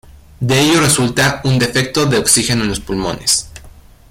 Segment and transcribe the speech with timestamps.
[0.39, 3.51] De ello resulta un defecto de oxígeno en los pulmones.